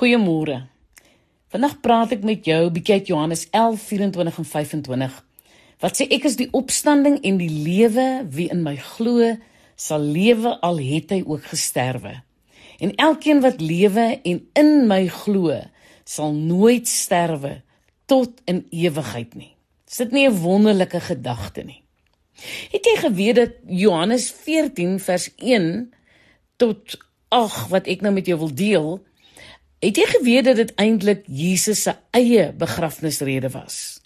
Goeiemôre. 0.00 0.62
Vandag 1.52 1.74
praat 1.84 2.14
ek 2.14 2.22
met 2.24 2.46
jou 2.48 2.70
bietjie 2.72 2.94
uit 2.96 3.08
Johannes 3.10 3.42
11:24 3.52 4.38
en 4.40 4.46
25. 4.48 5.16
Wat 5.84 5.98
sê 5.98 6.06
ek 6.08 6.24
is 6.24 6.38
die 6.40 6.46
opstanding 6.56 7.18
en 7.20 7.36
die 7.36 7.50
lewe, 7.52 8.24
wie 8.32 8.46
in 8.48 8.62
my 8.64 8.78
glo, 8.80 9.34
sal 9.76 10.00
lewe 10.00 10.54
al 10.64 10.80
het 10.80 11.12
hy 11.12 11.18
ook 11.26 11.50
gesterwe. 11.50 12.14
En 12.80 12.94
elkeen 12.96 13.42
wat 13.44 13.60
lewe 13.60 14.06
en 14.24 14.40
in 14.62 14.72
my 14.88 15.02
glo, 15.12 15.58
sal 16.04 16.32
nooit 16.32 16.88
sterwe 16.88 17.60
tot 18.08 18.40
in 18.48 18.64
ewigheid 18.70 19.36
nie. 19.36 19.52
Is 19.84 20.00
dit 20.00 20.16
nie 20.16 20.26
'n 20.28 20.40
wonderlike 20.40 21.00
gedagte 21.00 21.62
nie? 21.62 21.82
Het 22.72 22.84
jy 22.84 22.96
geweet 22.96 23.36
dat 23.36 23.52
Johannes 23.66 24.30
14 24.32 24.98
vers 25.00 25.28
1 25.36 25.92
tot 26.56 26.96
ag 27.28 27.68
wat 27.68 27.86
ek 27.86 28.00
nou 28.00 28.12
met 28.12 28.26
jou 28.26 28.38
wil 28.38 28.54
deel, 28.54 29.04
Het 29.80 29.96
jy 29.96 30.04
geweet 30.10 30.44
dat 30.44 30.58
dit 30.60 30.72
eintlik 30.76 31.22
Jesus 31.24 31.86
se 31.86 31.94
eie 32.12 32.50
begrafnisrede 32.52 33.48
was? 33.54 34.00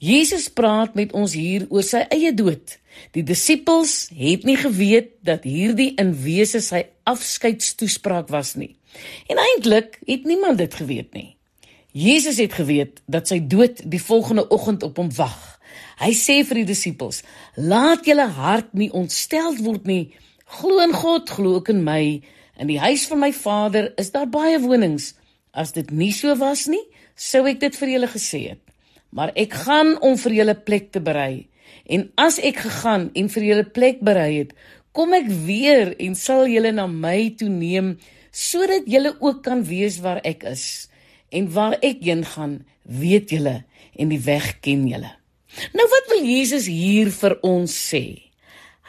Jesus 0.00 0.46
praat 0.48 0.94
met 0.96 1.12
ons 1.12 1.34
hier 1.36 1.66
oor 1.68 1.84
sy 1.84 2.06
eie 2.08 2.30
dood. 2.32 2.78
Die 3.12 3.24
disippels 3.28 4.08
het 4.16 4.46
nie 4.48 4.56
geweet 4.56 5.12
dat 5.28 5.44
hierdie 5.44 5.90
in 6.00 6.14
wese 6.22 6.62
sy 6.64 6.86
afskeidstoespraak 7.04 8.32
was 8.32 8.54
nie. 8.56 8.72
En 9.28 9.36
eintlik 9.44 10.00
het 10.08 10.24
niemand 10.24 10.56
dit 10.56 10.80
geweet 10.80 11.12
nie. 11.12 11.36
Jesus 11.92 12.40
het 12.40 12.56
geweet 12.56 13.04
dat 13.04 13.28
sy 13.28 13.42
dood 13.44 13.84
die 13.84 14.00
volgende 14.00 14.48
oggend 14.48 14.88
op 14.88 14.96
hom 15.04 15.12
wag. 15.20 15.36
Hy 16.00 16.14
sê 16.16 16.40
vir 16.48 16.62
die 16.62 16.70
disippels: 16.72 17.20
"Laat 17.60 18.08
julle 18.08 18.30
hart 18.40 18.72
nie 18.72 18.88
ontsteld 18.88 19.60
word 19.60 19.84
nie. 19.84 20.14
Glo 20.48 20.80
in 20.80 20.96
God, 20.96 21.28
glo 21.28 21.60
ook 21.60 21.68
in 21.68 21.84
my." 21.84 22.22
In 22.60 22.68
die 22.68 22.80
huis 22.80 23.06
van 23.08 23.22
my 23.22 23.30
Vader 23.32 23.86
is 23.96 24.10
daar 24.12 24.28
baie 24.28 24.58
wonings. 24.60 25.14
As 25.56 25.72
dit 25.72 25.88
nie 25.96 26.12
so 26.12 26.34
was 26.36 26.66
nie, 26.68 26.82
sou 27.16 27.46
ek 27.48 27.62
dit 27.62 27.76
vir 27.80 27.94
julle 27.94 28.10
gesê 28.12 28.40
het. 28.52 28.60
Maar 29.16 29.32
ek 29.32 29.56
gaan 29.64 29.94
om 30.04 30.18
vir 30.20 30.34
julle 30.42 30.54
plek 30.66 30.90
te 30.92 31.00
berei. 31.00 31.48
En 31.88 32.04
as 32.20 32.36
ek 32.44 32.60
gegaan 32.66 33.08
en 33.16 33.30
vir 33.32 33.46
julle 33.48 33.64
plek 33.64 34.04
berei 34.04 34.42
het, 34.42 34.52
kom 34.92 35.16
ek 35.16 35.30
weer 35.46 35.94
en 36.04 36.18
sal 36.18 36.44
julle 36.50 36.74
na 36.76 36.84
my 36.90 37.32
toe 37.40 37.48
neem 37.48 37.94
sodat 38.30 38.84
julle 38.86 39.14
ook 39.18 39.40
kan 39.46 39.64
weet 39.66 39.96
waar 40.04 40.20
ek 40.28 40.44
is. 40.52 40.66
En 41.32 41.48
waar 41.56 41.78
ek 41.80 42.04
heen 42.04 42.26
gaan, 42.28 42.60
weet 42.84 43.32
julle 43.32 43.62
en 43.96 44.12
die 44.12 44.20
weg 44.28 44.52
ken 44.60 44.84
julle. 44.90 45.14
Nou 45.72 45.88
wat 45.96 46.12
wil 46.12 46.28
Jesus 46.28 46.68
hier 46.68 47.08
vir 47.14 47.38
ons 47.46 47.72
sê? 47.72 48.04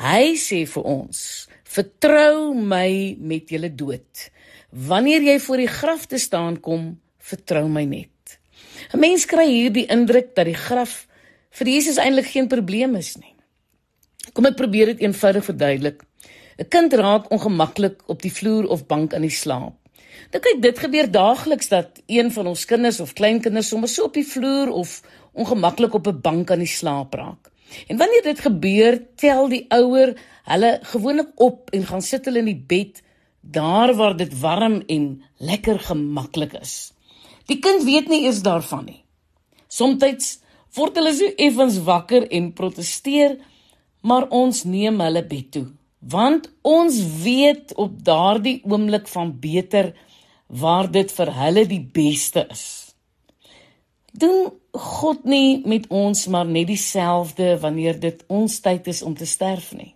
Hy 0.00 0.34
sê 0.40 0.64
vir 0.70 0.88
ons 0.88 1.20
Vertrou 1.68 2.54
my 2.56 3.16
met 3.20 3.50
julle 3.52 3.68
dood. 3.68 4.28
Wanneer 4.72 5.26
jy 5.26 5.36
voor 5.44 5.60
die 5.60 5.68
graf 5.68 6.06
te 6.08 6.18
staan 6.20 6.56
kom, 6.64 6.94
vertrou 7.20 7.66
my 7.68 7.84
net. 7.84 8.38
'n 8.94 9.00
Mens 9.00 9.26
kry 9.26 9.44
hier 9.46 9.72
die 9.72 9.86
indruk 9.86 10.34
dat 10.34 10.46
die 10.48 10.56
graf 10.56 11.06
vir 11.50 11.66
Jesus 11.68 11.98
eintlik 11.98 12.30
geen 12.32 12.48
probleem 12.48 12.96
is 12.96 13.16
nie. 13.16 13.34
Kom 14.32 14.46
ek 14.46 14.56
probeer 14.56 14.94
dit 14.94 15.04
eenvoudig 15.04 15.44
verduidelik. 15.44 16.02
'n 16.58 16.68
Kind 16.68 16.92
raak 16.92 17.30
ongemaklik 17.30 18.00
op 18.06 18.22
die 18.22 18.32
vloer 18.32 18.66
of 18.68 18.86
bank 18.86 19.12
in 19.12 19.22
die 19.22 19.36
slaap. 19.42 19.76
Dan 20.30 20.40
kyk 20.40 20.62
dit 20.62 20.78
gebeur 20.78 21.10
daagliks 21.10 21.68
dat 21.68 22.00
een 22.06 22.32
van 22.32 22.46
ons 22.46 22.64
kinders 22.64 23.00
of 23.00 23.12
kleinkinders 23.12 23.68
sommer 23.68 23.88
so 23.88 24.04
op 24.04 24.14
die 24.14 24.26
vloer 24.26 24.72
of 24.72 25.02
ongemaklik 25.32 25.94
op 25.94 26.06
'n 26.06 26.20
bank 26.20 26.50
aan 26.50 26.64
die 26.64 26.74
slaap 26.80 27.14
raak. 27.14 27.52
En 27.88 27.96
wanneer 28.00 28.22
dit 28.22 28.40
gebeur, 28.40 28.98
tel 29.16 29.48
die 29.48 29.64
ouer 29.74 30.14
hulle 30.48 30.78
gewoonlik 30.92 31.32
op 31.36 31.70
en 31.76 31.86
gaan 31.86 32.02
sit 32.02 32.24
hulle 32.24 32.42
in 32.44 32.52
die 32.52 32.64
bed 32.68 33.02
daar 33.40 33.94
waar 33.96 34.16
dit 34.16 34.32
warm 34.40 34.82
en 34.86 35.22
lekker 35.36 35.78
gemaklik 35.78 36.52
is. 36.60 36.92
Die 37.48 37.58
kind 37.64 37.84
weet 37.84 38.08
nie 38.08 38.24
eens 38.26 38.42
daarvan 38.44 38.84
nie. 38.84 39.02
Somstyds 39.68 40.38
word 40.76 40.98
hulle 41.00 41.14
so 41.16 41.28
effens 41.36 41.78
wakker 41.84 42.26
en 42.28 42.52
proteseer, 42.56 43.38
maar 44.00 44.28
ons 44.34 44.64
neem 44.64 45.00
hulle 45.00 45.24
bed 45.26 45.48
toe, 45.52 45.66
want 46.00 46.50
ons 46.62 46.98
weet 47.24 47.72
op 47.80 47.96
daardie 48.04 48.60
oomblik 48.64 49.08
van 49.08 49.32
beter 49.40 49.94
waar 50.48 50.90
dit 50.92 51.12
vir 51.12 51.32
hulle 51.40 51.64
die 51.68 51.82
beste 51.82 52.46
is. 52.52 52.87
Doen 54.12 54.52
God 54.72 55.24
nie 55.24 55.62
met 55.66 55.86
ons 55.92 56.26
maar 56.26 56.46
net 56.46 56.66
dieselfde 56.66 57.58
wanneer 57.60 57.98
dit 58.00 58.24
ons 58.26 58.60
tyd 58.60 58.86
is 58.86 59.02
om 59.02 59.14
te 59.14 59.26
sterf 59.26 59.72
nie. 59.76 59.94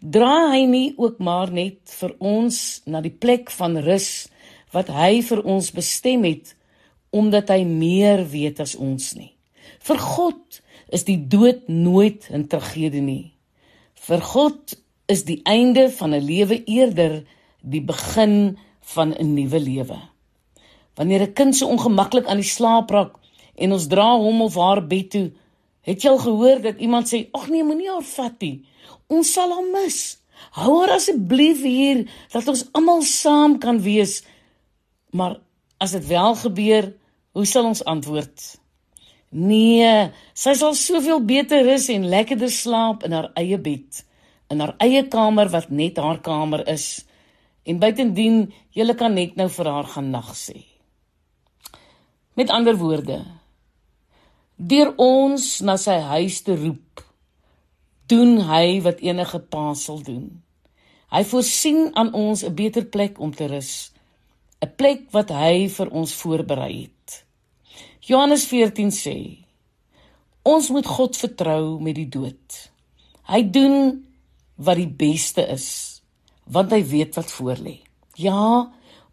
Dra 0.00 0.50
hy 0.52 0.64
nie 0.66 0.94
ook 0.96 1.18
maar 1.18 1.52
net 1.52 1.78
vir 2.00 2.14
ons 2.18 2.82
na 2.86 3.02
die 3.04 3.12
plek 3.12 3.50
van 3.50 3.76
rus 3.84 4.28
wat 4.74 4.90
hy 4.92 5.20
vir 5.22 5.44
ons 5.44 5.70
bestem 5.72 6.24
het 6.26 6.54
omdat 7.14 7.52
hy 7.54 7.62
meer 7.64 8.24
weet 8.28 8.60
as 8.60 8.74
ons 8.76 9.14
nie. 9.14 9.32
Vir 9.86 10.00
God 10.02 10.60
is 10.92 11.06
die 11.06 11.18
dood 11.18 11.68
nooit 11.68 12.28
'n 12.30 12.48
tragedie 12.48 13.02
nie. 13.02 13.32
Vir 13.94 14.20
God 14.20 14.74
is 15.08 15.24
die 15.24 15.40
einde 15.44 15.90
van 15.90 16.14
'n 16.14 16.24
lewe 16.24 16.64
eerder 16.64 17.24
die 17.62 17.80
begin 17.80 18.58
van 18.80 19.14
'n 19.14 19.34
nuwe 19.34 19.60
lewe. 19.60 19.98
Wanneer 20.96 21.22
'n 21.22 21.32
kind 21.32 21.56
so 21.56 21.68
ongemaklik 21.68 22.26
aan 22.26 22.42
die 22.42 22.52
slaap 22.56 22.90
raak 22.90 23.25
en 23.56 23.72
ons 23.72 23.88
dra 23.88 24.10
hom 24.20 24.42
of 24.44 24.56
haar 24.60 24.82
bed 24.86 25.10
toe, 25.10 25.26
het 25.86 26.02
jy 26.02 26.12
al 26.12 26.22
gehoor 26.22 26.62
dat 26.62 26.80
iemand 26.82 27.08
sê: 27.08 27.26
"Ag 27.32 27.48
nee, 27.48 27.64
moenie 27.64 27.90
haar 27.90 28.04
vat 28.04 28.40
nie." 28.40 28.64
Ons 29.08 29.32
sal 29.32 29.52
hom 29.54 29.70
mis. 29.72 30.18
Hou 30.58 30.80
haar 30.80 30.96
asseblief 30.96 31.62
hier 31.62 32.04
dat 32.32 32.48
ons 32.48 32.64
almal 32.76 33.02
saam 33.02 33.58
kan 33.62 33.80
wees. 33.80 34.22
Maar 35.12 35.38
as 35.78 35.94
dit 35.96 36.06
wel 36.06 36.34
gebeur, 36.34 36.92
hoe 37.32 37.46
sal 37.46 37.68
ons 37.70 37.84
antwoord? 37.84 38.56
Nee, 39.36 40.12
sy 40.34 40.54
sal 40.54 40.74
soveel 40.78 41.20
beter 41.26 41.64
rus 41.66 41.88
en 41.92 42.08
lekkerder 42.08 42.50
slaap 42.52 43.04
in 43.04 43.12
haar 43.12 43.30
eie 43.36 43.58
bed, 43.58 44.04
in 44.52 44.62
haar 44.62 44.76
eie 44.82 45.02
kamer 45.12 45.50
wat 45.52 45.70
net 45.70 45.98
haar 46.00 46.22
kamer 46.24 46.62
is. 46.70 47.04
En 47.66 47.80
buitendien, 47.82 48.46
jy 48.72 48.94
kan 48.94 49.14
net 49.14 49.36
nou 49.36 49.48
vir 49.50 49.70
haar 49.70 49.90
gaan 49.96 50.10
nag 50.14 50.30
sê. 50.38 50.62
Met 52.36 52.52
ander 52.52 52.76
woorde, 52.76 53.24
deur 54.56 54.94
ons 54.96 55.60
na 55.60 55.76
sy 55.76 55.98
huis 56.00 56.40
te 56.42 56.56
roep, 56.56 57.04
doen 58.08 58.40
hy 58.48 58.80
wat 58.84 59.02
enige 59.04 59.40
pa 59.52 59.74
sal 59.76 60.00
doen. 60.02 60.42
Hy 61.12 61.22
voorsien 61.24 61.90
aan 61.94 62.12
ons 62.12 62.42
'n 62.42 62.54
beter 62.54 62.84
plek 62.84 63.20
om 63.20 63.32
te 63.34 63.46
rus, 63.46 63.92
'n 64.62 64.72
plek 64.76 65.10
wat 65.12 65.30
hy 65.30 65.68
vir 65.68 65.88
ons 65.90 66.12
voorberei 66.12 66.82
het. 66.82 67.24
Johannes 68.00 68.46
14 68.46 68.90
sê: 68.90 69.38
Ons 70.42 70.70
moet 70.70 70.86
God 70.86 71.16
vertrou 71.16 71.80
met 71.80 71.94
die 71.94 72.08
dood. 72.08 72.70
Hy 73.26 73.42
doen 73.50 74.06
wat 74.54 74.76
die 74.76 74.88
beste 74.88 75.42
is, 75.50 76.02
want 76.46 76.70
hy 76.70 76.84
weet 76.86 77.14
wat 77.14 77.32
voorlê. 77.32 77.80
Ja, 78.14 78.72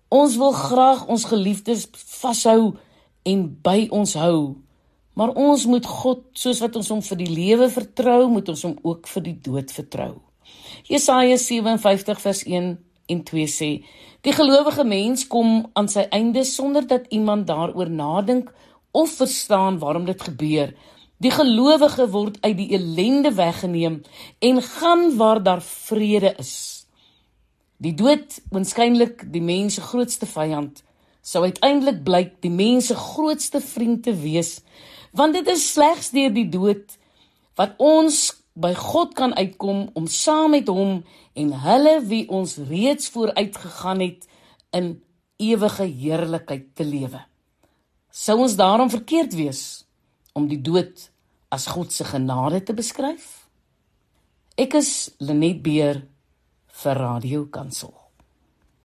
ons 0.10 0.36
wil 0.38 0.52
graag 0.52 1.08
ons 1.08 1.26
geliefdes 1.26 1.88
vashou 2.22 2.76
en 3.26 3.60
by 3.62 3.88
ons 3.90 4.14
hou. 4.14 4.63
Maar 5.14 5.34
ons 5.38 5.66
moet 5.70 5.86
God, 5.86 6.24
soos 6.34 6.62
wat 6.64 6.76
ons 6.80 6.90
hom 6.90 7.02
vir 7.06 7.20
die 7.22 7.30
lewe 7.30 7.70
vertrou, 7.70 8.26
moet 8.34 8.50
ons 8.50 8.64
hom 8.66 8.78
ook 8.82 9.10
vir 9.12 9.26
die 9.28 9.36
dood 9.46 9.74
vertrou. 9.74 10.14
Jesaja 10.90 11.38
57 11.38 12.22
vers 12.22 12.42
1 12.50 12.72
en 13.14 13.24
2 13.24 13.48
sê: 13.48 13.70
Die 14.26 14.34
gelowige 14.34 14.84
mens 14.88 15.28
kom 15.28 15.68
aan 15.78 15.90
sy 15.92 16.08
einde 16.12 16.44
sonder 16.48 16.88
dat 16.88 17.10
iemand 17.14 17.48
daaroor 17.48 17.90
nadink 17.90 18.50
of 18.92 19.14
verstaan 19.22 19.80
waarom 19.80 20.06
dit 20.06 20.22
gebeur. 20.22 20.74
Die 21.24 21.32
gelowige 21.32 22.08
word 22.12 22.40
uit 22.42 22.58
die 22.58 22.72
ellende 22.76 23.32
weggeneem 23.34 24.02
en 24.40 24.62
gaan 24.62 25.16
waar 25.18 25.44
daar 25.44 25.62
vrede 25.62 26.34
is. 26.42 26.54
Die 27.78 27.94
dood, 27.94 28.40
waarskynlik 28.52 29.24
die 29.32 29.42
mens 29.44 29.78
se 29.78 29.84
grootste 29.84 30.28
vyand, 30.28 30.84
sou 31.24 31.44
uiteindelik 31.44 32.04
blyk 32.04 32.34
die 32.44 32.52
mens 32.52 32.90
se 32.92 32.96
grootste 32.96 33.62
vriend 33.64 34.04
te 34.04 34.14
wees 34.16 34.58
want 35.14 35.38
dit 35.38 35.48
is 35.48 35.66
slegs 35.74 36.12
deur 36.14 36.34
die 36.34 36.50
dood 36.50 36.98
wat 37.60 37.78
ons 37.78 38.32
by 38.54 38.74
God 38.78 39.14
kan 39.18 39.34
uitkom 39.38 39.88
om 39.98 40.10
saam 40.10 40.54
met 40.54 40.70
hom 40.70 41.02
en 41.38 41.54
hulle 41.66 41.96
wie 42.10 42.26
ons 42.30 42.58
reeds 42.70 43.10
vooruit 43.14 43.58
gegaan 43.58 44.02
het 44.02 44.28
in 44.74 44.96
ewige 45.42 45.86
heerlikheid 45.90 46.68
te 46.78 46.86
lewe. 46.86 47.22
Sou 48.14 48.40
ons 48.46 48.58
daarom 48.58 48.92
verkeerd 48.94 49.34
wees 49.38 49.64
om 50.38 50.48
die 50.50 50.62
dood 50.62 51.10
as 51.54 51.70
God 51.70 51.94
se 51.94 52.06
genade 52.06 52.62
te 52.66 52.78
beskryf? 52.78 53.46
Ek 54.58 54.78
is 54.78 55.10
Lenet 55.18 55.64
Beer 55.66 56.04
vir 56.84 57.02
Radio 57.02 57.46
Kansel. 57.50 58.03